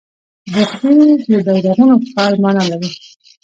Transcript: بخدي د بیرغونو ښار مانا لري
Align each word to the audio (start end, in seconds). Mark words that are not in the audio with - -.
بخدي 0.53 0.93
د 1.45 1.47
بیرغونو 1.63 1.95
ښار 2.09 2.33
مانا 2.43 2.63
لري 2.71 2.89